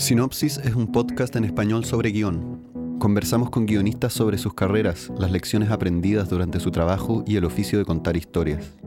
[0.00, 2.96] Sinopsis es un podcast en español sobre guion.
[2.98, 7.78] Conversamos con guionistas sobre sus carreras, las lecciones aprendidas durante su trabajo y el oficio
[7.78, 8.78] de contar historias.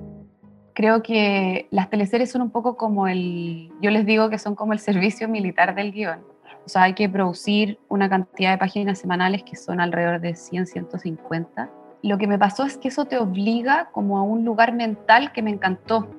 [0.74, 4.74] Creo que las teleseries son un poco como el, yo les digo que son como
[4.74, 6.22] el servicio militar del guion.
[6.66, 10.66] O sea, hay que producir una cantidad de páginas semanales que son alrededor de 100,
[10.66, 11.70] 150.
[12.02, 15.44] Lo que me pasó es que eso te obliga como a un lugar mental que
[15.44, 16.10] me encantó.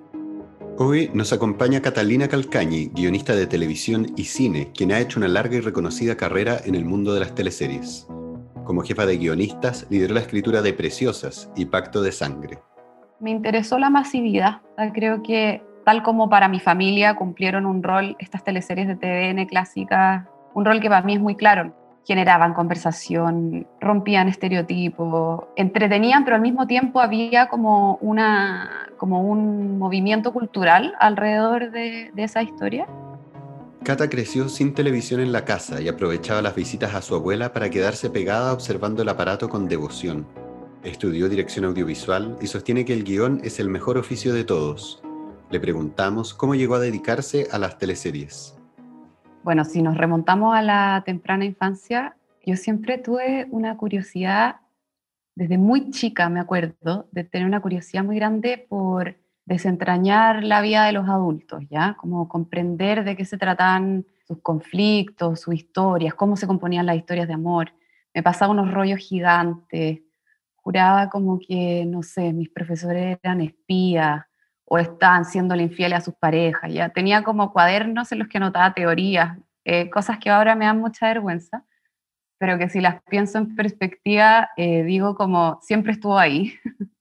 [0.77, 5.55] Hoy nos acompaña Catalina Calcañi, guionista de televisión y cine, quien ha hecho una larga
[5.55, 8.09] y reconocida carrera en el mundo de las teleseries.
[8.65, 12.59] Como jefa de guionistas, lideró la escritura de Preciosas y Pacto de Sangre.
[13.21, 14.63] Me interesó la masividad.
[14.95, 20.27] Creo que tal como para mi familia cumplieron un rol estas teleseries de TVN clásicas,
[20.55, 21.73] un rol que para mí es muy claro
[22.07, 30.33] generaban conversación, rompían estereotipos, entretenían, pero al mismo tiempo había como, una, como un movimiento
[30.33, 32.87] cultural alrededor de, de esa historia.
[33.83, 37.69] Cata creció sin televisión en la casa y aprovechaba las visitas a su abuela para
[37.69, 40.27] quedarse pegada observando el aparato con devoción.
[40.85, 45.03] Estudió dirección audiovisual y sostiene que el guion es el mejor oficio de todos.
[45.51, 48.57] Le preguntamos cómo llegó a dedicarse a las teleseries.
[49.43, 54.63] Bueno, si nos remontamos a la temprana infancia, yo siempre tuve una curiosidad,
[55.35, 60.87] desde muy chica me acuerdo, de tener una curiosidad muy grande por desentrañar la vida
[60.87, 61.97] de los adultos, ¿ya?
[61.99, 67.29] Como comprender de qué se trataban sus conflictos, sus historias, cómo se componían las historias
[67.29, 67.73] de amor.
[68.15, 70.01] Me pasaba unos rollos gigantes,
[70.57, 74.25] juraba como que, no sé, mis profesores eran espías,
[74.65, 76.73] o estaban siendo infieles a sus parejas.
[76.73, 80.81] Ya tenía como cuadernos en los que anotaba teorías, eh, cosas que ahora me dan
[80.81, 81.65] mucha vergüenza,
[82.45, 86.53] pero que si las pienso en perspectiva, eh, digo como siempre estuvo ahí.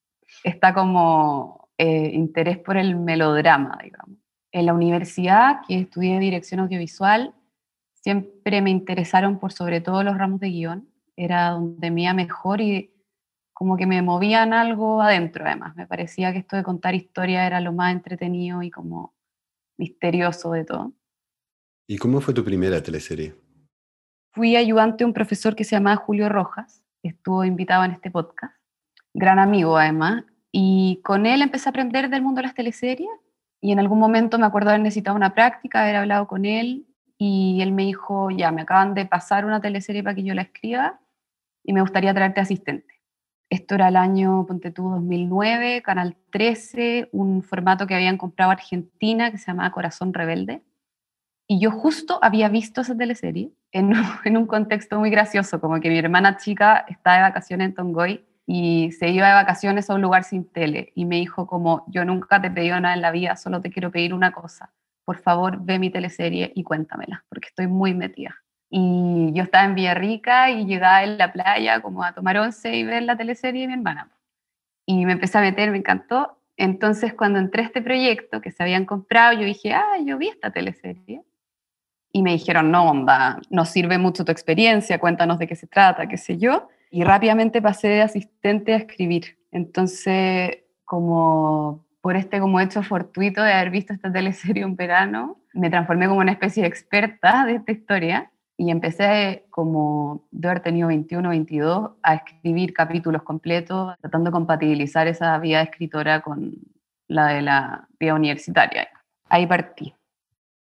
[0.45, 4.17] Está como eh, interés por el melodrama, digamos.
[4.53, 7.35] En la universidad, que estudié dirección audiovisual,
[7.93, 10.87] siempre me interesaron por sobre todo los ramos de guion.
[11.17, 12.93] Era donde me iba mejor y
[13.51, 15.75] como que me movían algo adentro además.
[15.75, 19.13] Me parecía que esto de contar historia era lo más entretenido y como
[19.77, 20.93] misterioso de todo.
[21.85, 23.42] ¿Y cómo fue tu primera teleserie?
[24.33, 28.55] Fui ayudante de un profesor que se llamaba Julio Rojas, estuvo invitado en este podcast,
[29.13, 33.11] gran amigo además, y con él empecé a aprender del mundo de las teleseries
[33.61, 36.87] y en algún momento me acuerdo haber necesitado una práctica, haber hablado con él
[37.19, 40.41] y él me dijo, ya, me acaban de pasar una teleserie para que yo la
[40.41, 40.99] escriba
[41.63, 43.01] y me gustaría traerte asistente.
[43.51, 49.29] Esto era el año, ponte tú, 2009, Canal 13, un formato que habían comprado Argentina
[49.29, 50.63] que se llamaba Corazón Rebelde.
[51.53, 53.93] Y yo justo había visto esa teleserie en,
[54.25, 58.25] en un contexto muy gracioso, como que mi hermana chica estaba de vacaciones en Tongoy
[58.47, 62.05] y se iba de vacaciones a un lugar sin tele y me dijo como, yo
[62.05, 64.71] nunca te he pedido nada en la vida, solo te quiero pedir una cosa,
[65.05, 68.35] por favor ve mi teleserie y cuéntamela, porque estoy muy metida.
[68.71, 72.83] Y yo estaba en Villarrica y llegaba en la playa como a tomar once y
[72.83, 74.09] ver la teleserie de mi hermana.
[74.87, 76.39] Y me empecé a meter, me encantó.
[76.57, 80.29] Entonces cuando entré a este proyecto que se habían comprado, yo dije, ah, yo vi
[80.29, 81.21] esta teleserie.
[82.13, 86.07] Y me dijeron, no, onda, nos sirve mucho tu experiencia, cuéntanos de qué se trata,
[86.07, 86.69] qué sé yo.
[86.91, 89.37] Y rápidamente pasé de asistente a escribir.
[89.51, 95.69] Entonces, como por este como hecho fortuito de haber visto esta teleserie un verano, me
[95.69, 100.89] transformé como una especie de experta de esta historia y empecé como de haber tenido
[100.89, 106.53] 21, 22 a escribir capítulos completos, tratando de compatibilizar esa vida escritora con
[107.07, 108.87] la de la vida universitaria.
[109.29, 109.93] Ahí partí.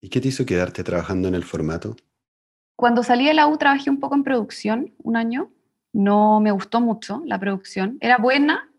[0.07, 1.97] ¿Y qué te hizo quedarte trabajando en el formato?
[2.77, 5.51] Cuando salí de la U trabajé un poco en producción, un año.
[5.93, 7.99] No me gustó mucho la producción.
[8.01, 8.71] Era buena,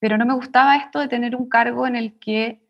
[0.00, 2.66] pero no me gustaba esto de tener un cargo en el que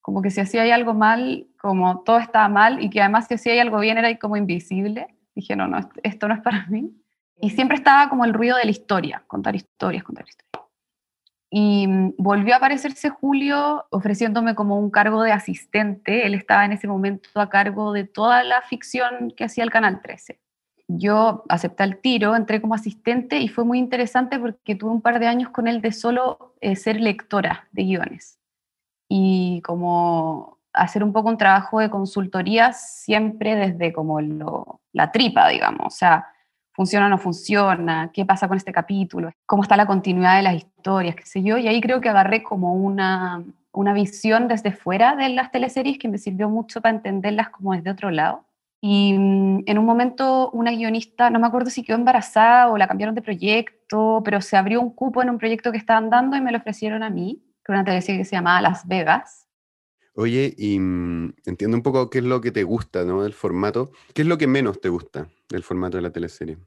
[0.00, 3.60] como que si hacía algo mal, como todo estaba mal y que además si hacía
[3.60, 5.08] algo bien era como invisible.
[5.34, 7.02] Dije, no, no, esto no es para mí.
[7.40, 10.69] Y siempre estaba como el ruido de la historia, contar historias, contar historias.
[11.50, 16.26] Y mm, volvió a aparecerse Julio ofreciéndome como un cargo de asistente.
[16.26, 20.00] Él estaba en ese momento a cargo de toda la ficción que hacía el Canal
[20.00, 20.38] 13.
[20.86, 25.20] Yo acepté el tiro, entré como asistente y fue muy interesante porque tuve un par
[25.20, 28.40] de años con él de solo eh, ser lectora de guiones
[29.08, 35.86] y como hacer un poco un trabajo de consultoría siempre desde como la tripa, digamos,
[35.86, 36.26] o sea,
[36.80, 40.54] funciona o no funciona, qué pasa con este capítulo, cómo está la continuidad de las
[40.54, 45.14] historias, qué sé yo, y ahí creo que agarré como una, una visión desde fuera
[45.14, 48.46] de las teleseries que me sirvió mucho para entenderlas como desde otro lado.
[48.80, 52.88] Y mm, en un momento una guionista, no me acuerdo si quedó embarazada o la
[52.88, 56.40] cambiaron de proyecto, pero se abrió un cupo en un proyecto que estaban dando y
[56.40, 59.46] me lo ofrecieron a mí una teleserie que se llamaba Las Vegas.
[60.20, 63.22] Oye, y mm, entiendo un poco qué es lo que te gusta ¿no?
[63.22, 63.90] del formato.
[64.12, 66.58] ¿Qué es lo que menos te gusta del formato de la teleserie?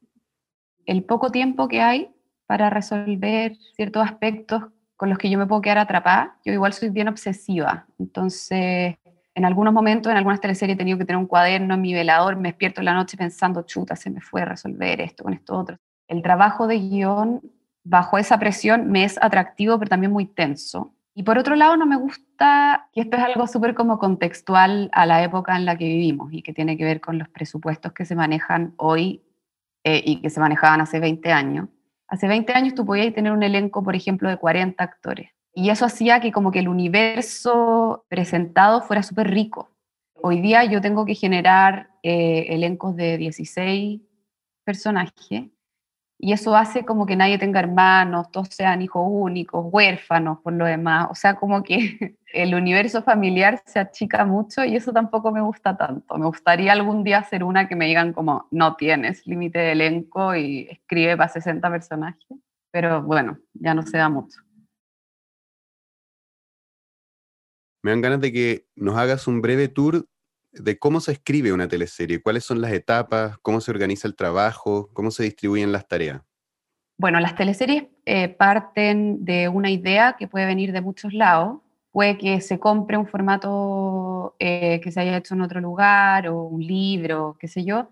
[0.87, 2.09] El poco tiempo que hay
[2.47, 4.63] para resolver ciertos aspectos
[4.95, 6.39] con los que yo me puedo quedar atrapada.
[6.43, 8.95] Yo igual soy bien obsesiva, entonces
[9.35, 12.35] en algunos momentos, en algunas teleseries he tenido que tener un cuaderno en mi velador,
[12.37, 15.55] me despierto en la noche pensando, chuta, se me fue a resolver esto con esto
[15.55, 15.77] otro.
[16.07, 17.41] El trabajo de guion
[17.83, 20.95] bajo esa presión me es atractivo, pero también muy tenso.
[21.15, 25.05] Y por otro lado, no me gusta, que esto es algo súper como contextual a
[25.05, 28.05] la época en la que vivimos y que tiene que ver con los presupuestos que
[28.05, 29.21] se manejan hoy
[29.83, 31.69] eh, y que se manejaban hace 20 años.
[32.07, 35.29] Hace 20 años tú podías tener un elenco, por ejemplo, de 40 actores.
[35.53, 39.69] Y eso hacía que como que el universo presentado fuera súper rico.
[40.15, 44.01] Hoy día yo tengo que generar eh, elencos de 16
[44.63, 45.43] personajes
[46.23, 50.63] y eso hace como que nadie tenga hermanos, todos sean hijos únicos, huérfanos por lo
[50.63, 51.07] demás.
[51.11, 55.75] O sea, como que el universo familiar se achica mucho y eso tampoco me gusta
[55.75, 56.17] tanto.
[56.17, 60.33] Me gustaría algún día hacer una que me digan como, no tienes límite de elenco
[60.33, 62.25] y escribe para 60 personajes.
[62.71, 64.39] Pero bueno, ya no se da mucho.
[67.81, 70.05] Me dan ganas de que nos hagas un breve tour
[70.53, 74.89] de cómo se escribe una teleserie, cuáles son las etapas, cómo se organiza el trabajo,
[74.93, 76.21] cómo se distribuyen las tareas.
[76.97, 81.59] Bueno, las teleseries eh, parten de una idea que puede venir de muchos lados.
[81.91, 86.43] Puede que se compre un formato eh, que se haya hecho en otro lugar o
[86.43, 87.89] un libro, qué sé yo.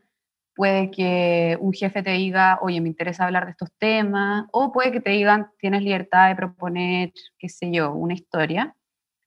[0.55, 4.45] Puede que un jefe te diga, oye, me interesa hablar de estos temas.
[4.51, 8.75] O puede que te digan, tienes libertad de proponer, qué sé yo, una historia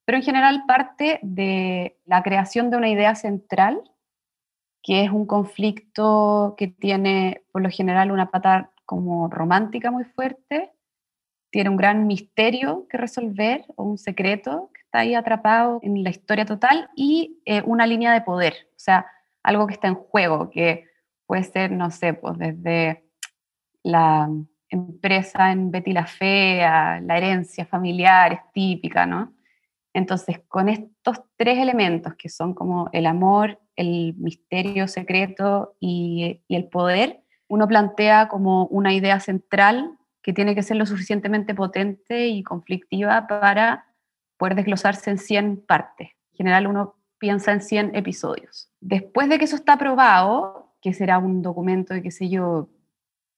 [0.04, 3.82] pero en general parte de la creación de una idea central,
[4.82, 10.72] que es un conflicto que tiene por lo general una pata como romántica muy fuerte,
[11.50, 16.10] tiene un gran misterio que resolver o un secreto que está ahí atrapado en la
[16.10, 19.06] historia total y eh, una línea de poder, o sea,
[19.42, 20.86] algo que está en juego, que
[21.26, 23.04] puede ser, no sé, pues desde
[23.82, 24.28] la
[24.68, 29.33] empresa en Betty la Fea, la herencia familiar es típica, ¿no?
[29.94, 36.68] Entonces, con estos tres elementos que son como el amor, el misterio secreto y, el
[36.68, 42.42] poder, uno plantea como una idea central que tiene que ser lo suficientemente potente y
[42.42, 43.86] conflictiva para
[44.36, 46.10] poder desglosarse en 100 partes.
[46.32, 48.70] En general uno piensa en 100 episodios.
[48.80, 52.68] Después de que eso está aprobado, que será un documento de, qué sé yo,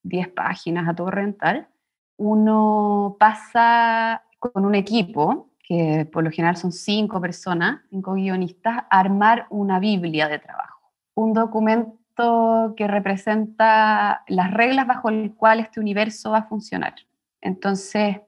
[0.05, 1.69] 10 páginas a todo rental,
[2.17, 9.47] uno pasa con un equipo que por lo general son cinco personas, cinco guionistas, armar
[9.51, 10.93] una Biblia de trabajo.
[11.15, 16.95] Un documento que representa las reglas bajo el cual este universo va a funcionar.
[17.41, 18.19] Entonces,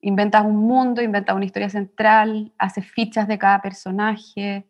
[0.00, 4.64] inventas un mundo, inventas una historia central, haces fichas de cada personaje,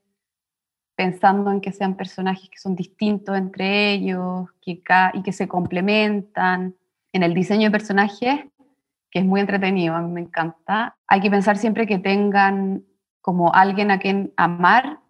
[0.96, 4.82] pensando en que sean personajes que son distintos entre ellos que
[5.12, 6.74] y que se complementan.
[7.12, 8.40] En el diseño de personajes
[9.10, 10.96] que es muy entretenido, a mí me encanta.
[11.06, 12.84] Hay que pensar siempre que tengan
[13.20, 15.00] como alguien a quien amar,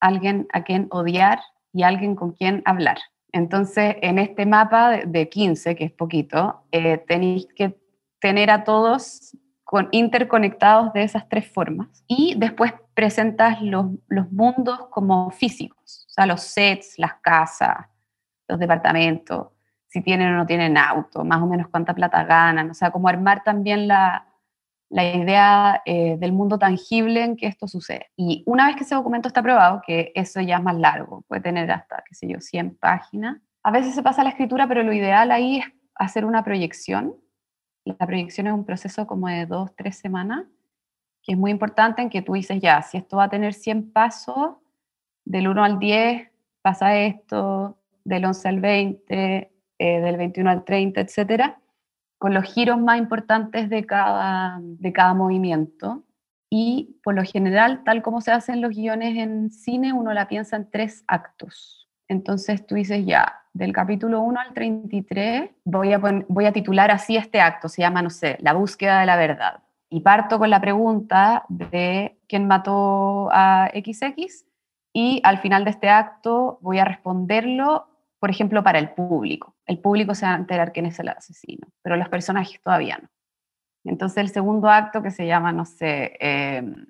[0.00, 1.40] alguien a quien odiar
[1.72, 2.98] y alguien con quien hablar.
[3.32, 7.78] Entonces, en este mapa de 15, que es poquito, eh, tenéis que
[8.20, 12.04] tener a todos con, interconectados de esas tres formas.
[12.06, 17.86] Y después presentas los, los mundos como físicos, o sea, los sets, las casas,
[18.48, 19.48] los departamentos,
[19.92, 23.08] si tienen o no tienen auto, más o menos cuánta plata ganan, o sea, como
[23.08, 24.26] armar también la,
[24.88, 28.10] la idea eh, del mundo tangible en que esto sucede.
[28.16, 31.42] Y una vez que ese documento está aprobado, que eso ya es más largo, puede
[31.42, 34.82] tener hasta, qué sé yo, 100 páginas, a veces se pasa a la escritura, pero
[34.82, 37.14] lo ideal ahí es hacer una proyección.
[37.84, 40.46] La proyección es un proceso como de dos, tres semanas,
[41.22, 43.92] que es muy importante en que tú dices, ya, si esto va a tener 100
[43.92, 44.56] pasos,
[45.24, 46.30] del 1 al 10
[46.62, 51.58] pasa esto, del 11 al 20, eh, del 21 al 30, etcétera,
[52.16, 56.04] con los giros más importantes de cada, de cada movimiento.
[56.48, 60.54] Y por lo general, tal como se hacen los guiones en cine, uno la piensa
[60.54, 61.88] en tres actos.
[62.06, 65.98] Entonces tú dices, ya, del capítulo 1 al 33, voy a,
[66.28, 69.64] voy a titular así este acto, se llama, no sé, La búsqueda de la verdad.
[69.90, 74.44] Y parto con la pregunta de quién mató a XX
[74.92, 77.88] y al final de este acto voy a responderlo
[78.22, 79.56] por ejemplo, para el público.
[79.66, 83.08] El público se va a enterar quién es el asesino, pero los personajes todavía no.
[83.82, 86.86] Entonces el segundo acto que se llama, no sé, em,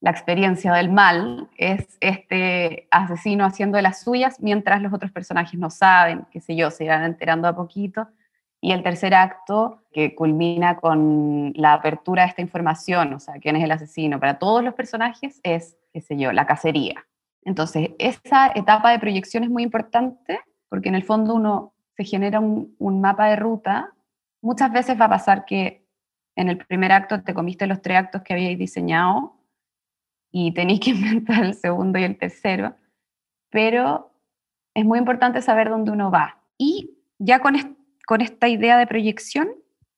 [0.00, 5.60] la experiencia del mal, es este asesino haciendo de las suyas mientras los otros personajes
[5.60, 8.08] no saben, qué sé yo, se irán enterando a poquito.
[8.60, 13.54] Y el tercer acto, que culmina con la apertura de esta información, o sea, quién
[13.54, 17.06] es el asesino para todos los personajes, es qué sé yo, la cacería.
[17.44, 22.40] Entonces, esa etapa de proyección es muy importante porque en el fondo uno se genera
[22.40, 23.92] un, un mapa de ruta.
[24.40, 25.84] Muchas veces va a pasar que
[26.36, 29.34] en el primer acto te comiste los tres actos que habíais diseñado
[30.30, 32.76] y tenéis que inventar el segundo y el tercero,
[33.50, 34.12] pero
[34.74, 36.40] es muy importante saber dónde uno va.
[36.56, 39.48] Y ya con, con esta idea de proyección,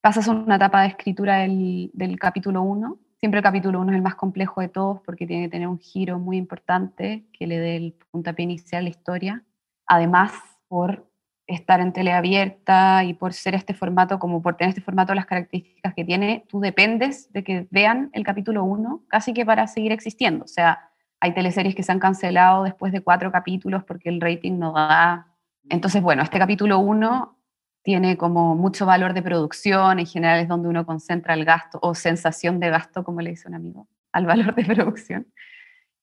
[0.00, 2.99] pasas a una etapa de escritura del, del capítulo 1.
[3.19, 5.79] Siempre el capítulo 1 es el más complejo de todos porque tiene que tener un
[5.79, 9.45] giro muy importante que le dé el puntapié inicial a la historia.
[9.87, 10.33] Además,
[10.71, 11.11] por
[11.49, 15.95] estar en teleabierta y por ser este formato, como por tener este formato, las características
[15.95, 20.45] que tiene, tú dependes de que vean el capítulo 1 casi que para seguir existiendo.
[20.45, 24.61] O sea, hay teleseries que se han cancelado después de cuatro capítulos porque el rating
[24.61, 25.27] no da.
[25.69, 27.37] Entonces, bueno, este capítulo 1
[27.83, 31.97] tiene como mucho valor de producción, en general es donde uno concentra el gasto o
[31.97, 35.27] sensación de gasto, como le dice un amigo, al valor de producción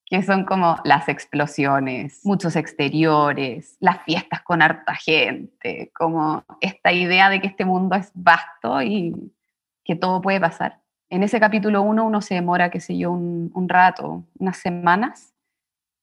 [0.08, 7.28] que son como las explosiones, muchos exteriores, las fiestas con harta gente, como esta idea
[7.28, 9.14] de que este mundo es vasto y
[9.84, 10.80] que todo puede pasar.
[11.10, 15.34] En ese capítulo 1 uno se demora, qué sé yo, un, rato, unas semanas,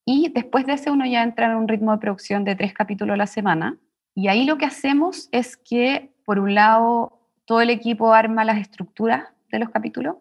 [0.06, 3.16] y después de ese uno ya entra en un ritmo de producción de tres capítulos
[3.16, 3.78] a la semana,
[4.14, 8.60] y ahí lo que hacemos es que, por un lado, todo el equipo arma las
[8.60, 10.18] estructuras de los capítulos,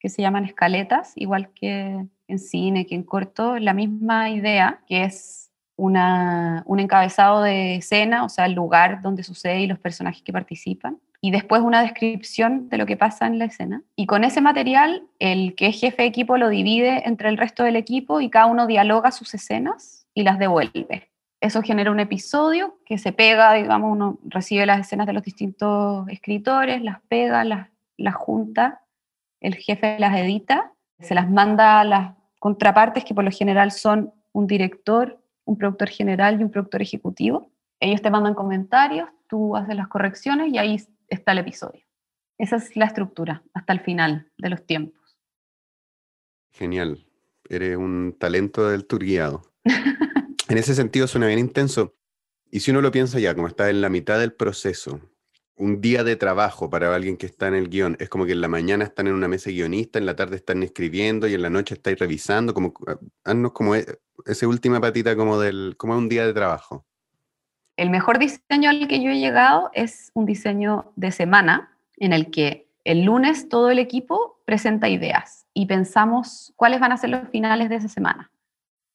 [0.00, 5.04] que se llaman escaletas, igual que en cine que en corto, la misma idea, que
[5.04, 10.22] es una, un encabezado de escena, o sea, el lugar donde sucede y los personajes
[10.22, 13.82] que participan, y después una descripción de lo que pasa en la escena.
[13.96, 17.64] Y con ese material, el que es jefe de equipo lo divide entre el resto
[17.64, 21.10] del equipo y cada uno dialoga sus escenas y las devuelve.
[21.40, 26.08] Eso genera un episodio que se pega, digamos, uno recibe las escenas de los distintos
[26.08, 28.82] escritores, las pega, las, las junta,
[29.40, 34.12] el jefe las edita, se las manda a las contrapartes que por lo general son
[34.32, 37.50] un director, un productor general y un productor ejecutivo.
[37.80, 40.76] Ellos te mandan comentarios, tú haces las correcciones y ahí
[41.08, 41.84] está el episodio.
[42.38, 45.18] Esa es la estructura hasta el final de los tiempos.
[46.52, 47.04] Genial.
[47.48, 49.42] Eres un talento del tour guiado.
[50.48, 51.94] en ese sentido suena bien intenso.
[52.50, 55.00] Y si uno lo piensa ya, como está en la mitad del proceso,
[55.58, 57.96] un día de trabajo para alguien que está en el guion.
[58.00, 60.62] Es como que en la mañana están en una mesa guionista, en la tarde están
[60.62, 63.84] escribiendo y en la noche estáis revisando, como, ah, haznos como e,
[64.24, 66.86] esa última patita como del, como un día de trabajo.
[67.76, 72.30] El mejor diseño al que yo he llegado es un diseño de semana en el
[72.30, 77.28] que el lunes todo el equipo presenta ideas y pensamos cuáles van a ser los
[77.28, 78.30] finales de esa semana.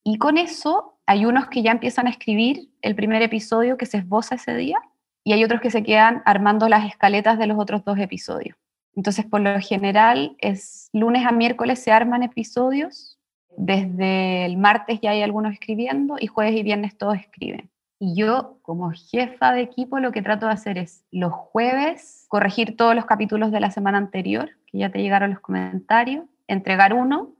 [0.04, 3.98] Y con eso hay unos que ya empiezan a escribir el primer episodio que se
[3.98, 4.78] esboza ese día
[5.24, 8.58] y hay otros que se quedan armando las escaletas de los otros dos episodios.
[8.96, 13.18] Entonces, por lo general, es lunes a miércoles se arman episodios,
[13.58, 17.70] desde el martes ya hay algunos escribiendo y jueves y viernes todos escriben.
[18.00, 22.76] Y yo, como jefa de equipo, lo que trato de hacer es los jueves corregir
[22.76, 27.32] todos los capítulos de la semana anterior, que ya te llegaron los comentarios, entregar uno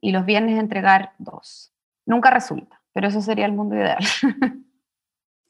[0.00, 1.72] y los viernes entregar dos.
[2.04, 4.04] Nunca resulta, pero eso sería el mundo ideal.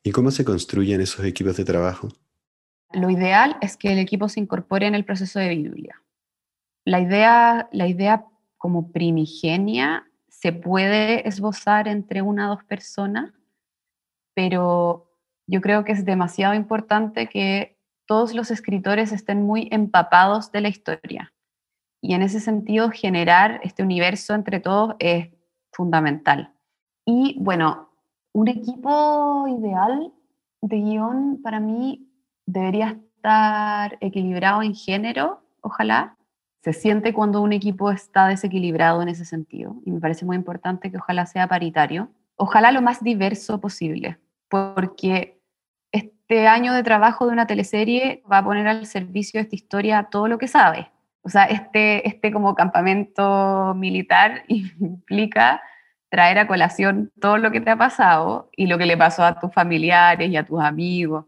[0.02, 2.08] ¿Y cómo se construyen esos equipos de trabajo?
[2.92, 6.02] Lo ideal es que el equipo se incorpore en el proceso de Biblia.
[6.84, 8.24] La idea, la idea
[8.56, 13.32] como primigenia se puede esbozar entre una o dos personas,
[14.34, 15.12] pero
[15.46, 20.68] yo creo que es demasiado importante que todos los escritores estén muy empapados de la
[20.68, 21.34] historia.
[22.00, 25.28] Y en ese sentido, generar este universo entre todos es
[25.72, 26.54] fundamental.
[27.04, 27.87] Y bueno,
[28.38, 30.12] un equipo ideal
[30.62, 32.08] de guion para mí
[32.46, 36.16] debería estar equilibrado en género, ojalá.
[36.62, 40.90] Se siente cuando un equipo está desequilibrado en ese sentido y me parece muy importante
[40.90, 42.10] que ojalá sea paritario.
[42.36, 44.18] Ojalá lo más diverso posible,
[44.48, 45.40] porque
[45.90, 50.08] este año de trabajo de una teleserie va a poner al servicio de esta historia
[50.12, 50.92] todo lo que sabe.
[51.22, 55.60] O sea, este, este como campamento militar implica
[56.08, 59.38] traer a colación todo lo que te ha pasado y lo que le pasó a
[59.38, 61.26] tus familiares y a tus amigos.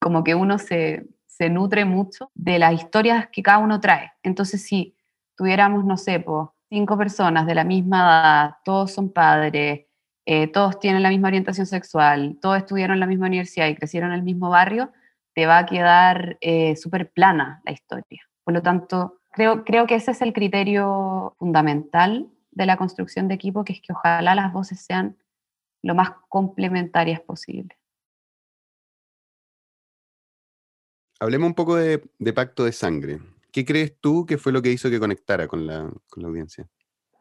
[0.00, 4.12] Como que uno se, se nutre mucho de las historias que cada uno trae.
[4.22, 4.96] Entonces, si
[5.36, 6.24] tuviéramos, no sé,
[6.68, 9.86] cinco personas de la misma edad, todos son padres,
[10.24, 14.10] eh, todos tienen la misma orientación sexual, todos estudiaron en la misma universidad y crecieron
[14.10, 14.92] en el mismo barrio,
[15.34, 18.22] te va a quedar eh, súper plana la historia.
[18.44, 23.34] Por lo tanto, creo, creo que ese es el criterio fundamental de la construcción de
[23.34, 25.16] equipo, que es que ojalá las voces sean
[25.82, 27.76] lo más complementarias posible.
[31.18, 31.98] Hablemos un poco de,
[32.34, 33.20] pacto de sangre.
[33.52, 36.68] ¿Qué crees tú que fue lo que hizo que conectara con la, con la audiencia?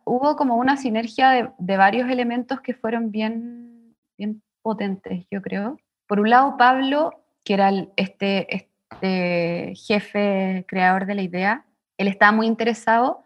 [0.04, 5.78] hubo como una sinergia de, varios elementos que fueron bien, bien potentes, yo creo.
[6.08, 7.12] Por un lado, Pablo,
[7.44, 11.66] que era este, este jefe creador de la idea,
[11.98, 13.24] él estaba muy interesado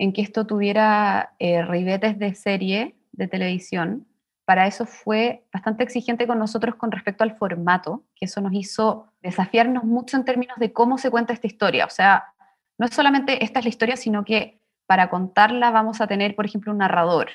[0.00, 4.06] en que esto tuviera eh, ribetes de serie de televisión.
[4.44, 9.12] Para eso fue bastante exigente con nosotros con respecto al formato, que eso nos hizo
[9.22, 11.84] desafiarnos mucho en términos de cómo se cuenta esta historia.
[11.84, 12.32] O sea,
[12.78, 16.46] no es solamente esta es la historia, sino que para contarla vamos a tener, por
[16.46, 17.30] ejemplo, un narrador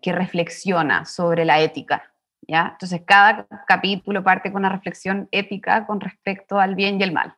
[0.00, 2.14] que reflexiona sobre la ética.
[2.46, 2.68] ¿ya?
[2.74, 7.34] Entonces, cada capítulo parte con una reflexión ética con respecto al bien y el mal.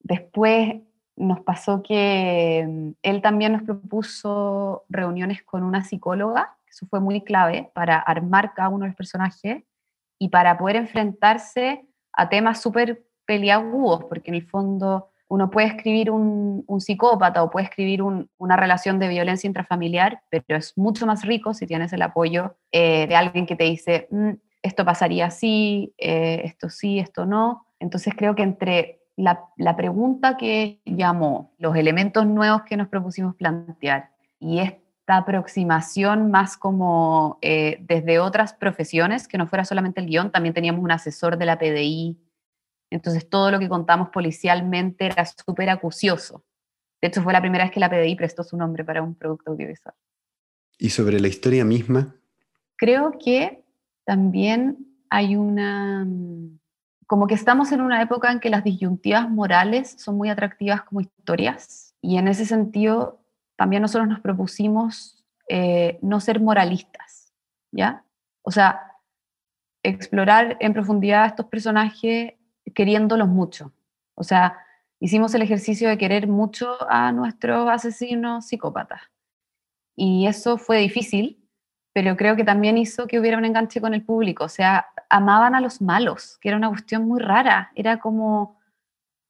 [0.00, 0.76] Después
[1.16, 7.22] nos pasó que mm, él también nos propuso reuniones con una psicóloga, eso fue muy
[7.22, 9.62] clave para armar cada uno de los personajes
[10.18, 16.10] y para poder enfrentarse a temas súper peliagudos, porque en el fondo uno puede escribir
[16.10, 21.54] un, psicópata o puede escribir una relación de violencia intrafamiliar, pero es mucho más rico
[21.54, 24.30] si tienes el apoyo eh, de alguien que te dice, mm,
[24.62, 27.66] esto pasaría así, eh, esto sí, esto no.
[27.78, 34.10] Entonces creo que entre la, pregunta que llamó, los elementos nuevos que nos propusimos plantear
[34.40, 40.32] y esta aproximación más como eh, desde otras profesiones, que no fuera solamente el guion,
[40.32, 42.18] también teníamos un asesor de la PDI,
[42.90, 46.44] entonces todo lo que contamos policialmente era súper acucioso.
[47.00, 49.50] De hecho, fue la primera vez que la PDI prestó su nombre para un producto
[49.50, 49.94] audiovisual.
[50.78, 52.16] ¿Y sobre la historia misma?
[52.76, 53.64] Creo que
[54.04, 54.78] también
[55.10, 56.06] hay una
[57.06, 61.00] como que estamos en una época en que las disyuntivas morales son muy atractivas como
[61.00, 63.20] historias y en ese sentido
[63.56, 67.32] también nosotros nos propusimos eh, no ser moralistas,
[67.70, 68.04] ¿ya?
[68.42, 68.92] O sea,
[69.82, 72.34] explorar en profundidad a estos personajes
[72.74, 73.72] queriéndolos mucho.
[74.14, 74.58] O sea,
[75.00, 79.02] hicimos el ejercicio de querer mucho a nuestros asesinos psicópatas.
[79.96, 81.43] Y eso fue difícil,
[81.94, 84.44] pero creo que también hizo que hubiera un enganche con el público.
[84.44, 87.70] O sea, amaban a los malos, que era una cuestión muy rara.
[87.76, 88.58] Era como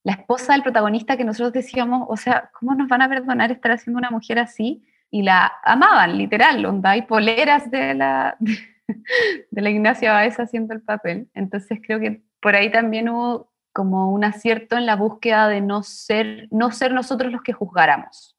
[0.03, 3.71] la esposa del protagonista que nosotros decíamos, o sea, ¿cómo nos van a perdonar estar
[3.71, 4.83] haciendo una mujer así?
[5.11, 8.37] Y la amaban, literal, onda, hay poleras de la,
[9.51, 11.29] de la Ignacia Baez haciendo el papel.
[11.35, 15.83] Entonces creo que por ahí también hubo como un acierto en la búsqueda de no
[15.83, 18.39] ser, no ser nosotros los que juzgáramos,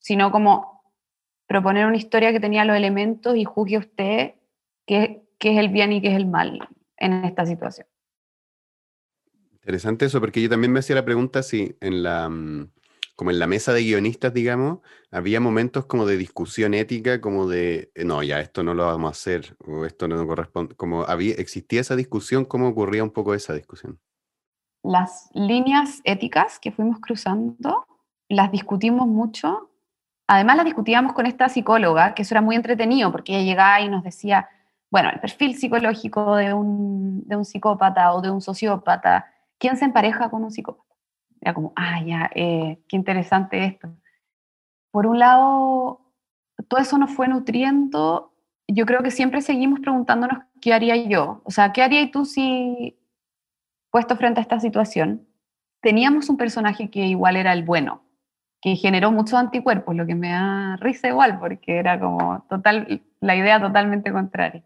[0.00, 0.81] sino como
[1.46, 4.34] proponer una historia que tenía los elementos y juzgue usted
[4.86, 7.86] qué, qué es el bien y qué es el mal en esta situación.
[9.52, 12.68] Interesante eso, porque yo también me hacía la pregunta si en la, mm,
[13.14, 17.92] como en la mesa de guionistas, digamos, había momentos como de discusión ética, como de,
[17.94, 21.34] eh, no, ya esto no lo vamos a hacer, o esto no corresponde, como había,
[21.34, 24.00] existía esa discusión, ¿cómo ocurría un poco esa discusión?
[24.82, 27.86] Las líneas éticas que fuimos cruzando,
[28.28, 29.70] las discutimos mucho.
[30.26, 33.88] Además las discutíamos con esta psicóloga, que eso era muy entretenido, porque ella llegaba y
[33.88, 34.48] nos decía,
[34.90, 39.26] bueno, el perfil psicológico de un, de un psicópata o de un sociópata,
[39.58, 40.94] ¿quién se empareja con un psicópata?
[41.40, 43.88] Era como, ah, ya, eh, qué interesante esto.
[44.90, 46.00] Por un lado,
[46.68, 48.32] todo eso nos fue nutriendo.
[48.68, 51.42] Yo creo que siempre seguimos preguntándonos qué haría yo.
[51.44, 52.98] O sea, ¿qué haría tú si,
[53.90, 55.26] puesto frente a esta situación,
[55.80, 58.02] teníamos un personaje que igual era el bueno,
[58.62, 63.36] que generó muchos anticuerpos, lo que me da risa igual, porque era como total, la
[63.36, 64.64] idea totalmente contraria.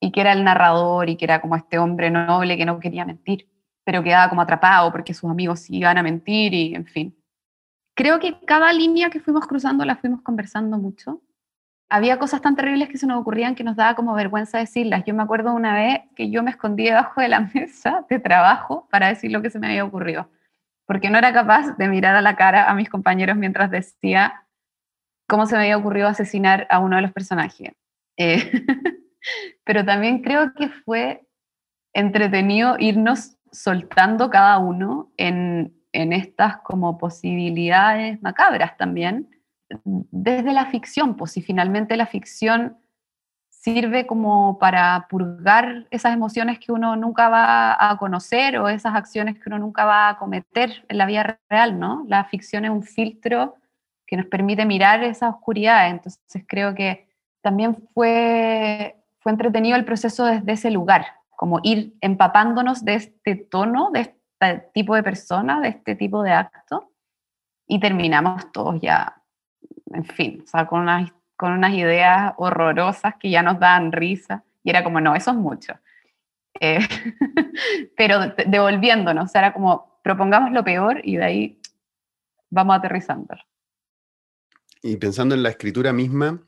[0.00, 3.06] Y que era el narrador y que era como este hombre noble que no quería
[3.06, 3.48] mentir
[3.86, 7.16] pero quedaba como atrapado porque sus amigos iban a mentir y en fin.
[7.94, 11.22] Creo que cada línea que fuimos cruzando la fuimos conversando mucho.
[11.88, 15.04] Había cosas tan terribles que se nos ocurrían que nos daba como vergüenza decirlas.
[15.06, 18.88] Yo me acuerdo una vez que yo me escondí debajo de la mesa de trabajo
[18.90, 20.28] para decir lo que se me había ocurrido,
[20.86, 24.46] porque no era capaz de mirar a la cara a mis compañeros mientras decía
[25.28, 27.72] cómo se me había ocurrido asesinar a uno de los personajes.
[28.16, 28.50] Eh,
[29.64, 31.26] pero también creo que fue
[31.92, 39.30] entretenido irnos soltando cada uno en, estas como posibilidades macabras también,
[39.82, 42.76] desde la ficción, pues si finalmente la ficción
[43.66, 49.40] sirve como para purgar esas emociones que uno nunca va a conocer o esas acciones
[49.40, 52.04] que uno nunca va a cometer en la vida real, ¿no?
[52.06, 53.56] La ficción es un filtro
[54.06, 57.08] que nos permite mirar esa oscuridad, entonces creo que
[57.42, 63.90] también fue, fue entretenido el proceso desde ese lugar, como ir empapándonos de este tono,
[63.90, 66.92] de este tipo de persona, de este tipo de acto,
[67.66, 69.20] y terminamos todos ya,
[69.92, 74.44] en fin, o sea, con unas, con unas ideas horrorosas que ya nos dan risa,
[74.62, 75.74] y era como, no, eso es mucho.
[76.60, 76.78] Eh,
[77.96, 81.60] pero devolviéndonos, era como, propongamos lo peor y de ahí
[82.50, 83.42] vamos aterrizándolo.
[84.82, 86.40] Y pensando en la escritura misma,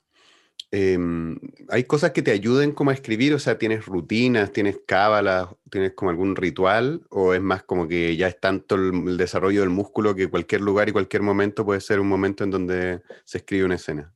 [0.70, 3.35] em, ¿hay cosas que te ayuden como a escribir?
[3.35, 7.03] O sea, ¿tienes rutinas, tienes cábalas, tienes como algún ritual?
[7.11, 10.88] ¿O es más como que ya es tanto el, desarrollo del músculo que cualquier lugar
[10.88, 14.14] y cualquier momento puede ser un momento en donde se escribe una escena?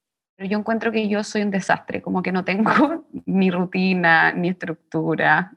[0.49, 5.53] Yo encuentro que yo soy un desastre, como que no tengo ni rutina, ni estructura.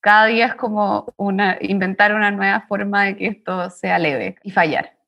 [0.00, 4.50] Cada día es como una, inventar una nueva forma de que esto sea leve y
[4.50, 5.00] fallar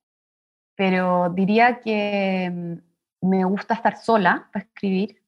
[0.83, 5.23] pero diría que mm, me gusta estar sola para escribir,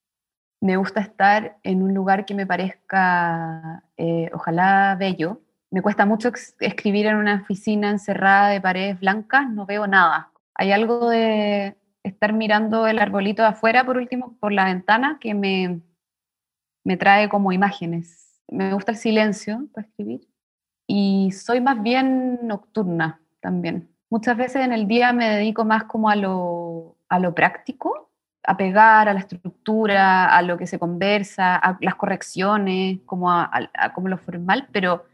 [0.60, 5.42] me gusta estar en un lugar que me parezca, eh, ojalá, bello.
[5.70, 10.32] Me cuesta mucho escribir en una oficina encerrada de paredes blancas, no veo nada.
[10.54, 15.34] Hay algo de estar mirando el arbolito de afuera, por último, por la ventana, que
[15.34, 15.80] me,
[16.84, 18.40] me trae como imágenes.
[18.48, 20.20] Me gusta el silencio para escribir
[20.86, 26.08] y soy más bien nocturna también muchas veces en el día me dedico más como
[26.08, 28.12] a lo, a lo práctico,
[28.44, 33.50] a pegar, a la estructura, a lo que se conversa, a las correcciones, como a,
[33.92, 35.06] como lo formal, pero,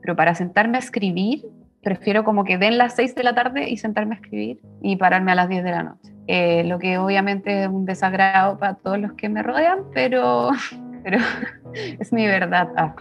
[0.00, 1.44] pero para sentarme a escribir,
[1.88, 5.32] prefiero como que den las 6 de la tarde y sentarme a escribir y pararme
[5.32, 6.12] a las 10 de la noche.
[6.26, 10.50] Eh, lo que obviamente es un desagrado para todos los que me rodean, pero,
[11.02, 11.18] pero
[11.72, 12.68] es mi verdad.
[12.76, 12.94] Ah.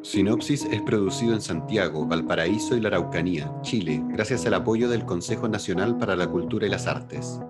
[0.00, 5.48] Sinopsis es producido en Santiago, Valparaíso y la Araucanía, Chile, gracias al apoyo del Consejo
[5.48, 7.42] Nacional para la Cultura y las Artes.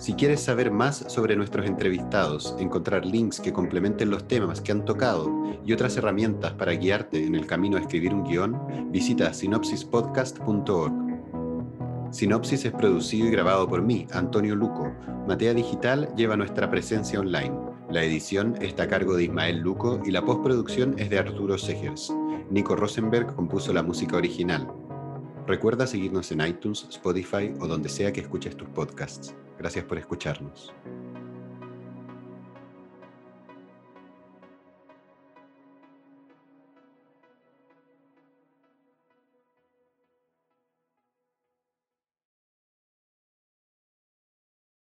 [0.00, 4.86] Si quieres saber más sobre nuestros entrevistados, encontrar links que complementen los temas que han
[4.86, 5.30] tocado
[5.62, 10.94] y otras herramientas para guiarte en el camino a escribir un guion, visita sinopsispodcast.org.
[12.12, 14.90] Sinopsis es producido y grabado por mí, Antonio Luco.
[15.28, 17.54] Matea Digital lleva nuestra presencia online.
[17.90, 22.10] La edición está a cargo de Ismael Luco y la postproducción es de Arturo Segers.
[22.48, 24.66] Nico Rosenberg compuso la música original.
[25.50, 29.34] Recuerda seguirnos en iTunes, Spotify o donde sea que escuches tus podcasts.
[29.58, 30.72] Gracias por escucharnos.